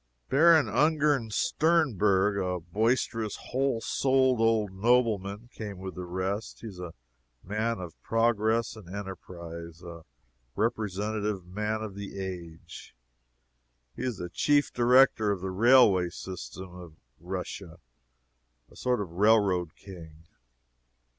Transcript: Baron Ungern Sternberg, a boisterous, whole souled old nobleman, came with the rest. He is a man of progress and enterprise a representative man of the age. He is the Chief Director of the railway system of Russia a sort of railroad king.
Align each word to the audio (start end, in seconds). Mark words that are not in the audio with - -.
Baron 0.29 0.67
Ungern 0.67 1.29
Sternberg, 1.29 2.35
a 2.35 2.59
boisterous, 2.59 3.35
whole 3.35 3.81
souled 3.81 4.39
old 4.41 4.71
nobleman, 4.71 5.47
came 5.53 5.77
with 5.77 5.93
the 5.93 6.05
rest. 6.05 6.61
He 6.61 6.67
is 6.69 6.79
a 6.79 6.95
man 7.43 7.79
of 7.79 7.93
progress 8.01 8.75
and 8.75 8.89
enterprise 8.89 9.83
a 9.83 10.01
representative 10.55 11.45
man 11.45 11.83
of 11.83 11.93
the 11.93 12.17
age. 12.19 12.95
He 13.95 14.01
is 14.01 14.17
the 14.17 14.29
Chief 14.31 14.73
Director 14.73 15.29
of 15.29 15.41
the 15.41 15.51
railway 15.51 16.09
system 16.09 16.73
of 16.73 16.95
Russia 17.19 17.77
a 18.71 18.75
sort 18.75 19.01
of 19.01 19.11
railroad 19.11 19.75
king. 19.75 20.23